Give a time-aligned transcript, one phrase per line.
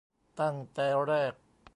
[0.39, 1.33] ตั้งแต่แรก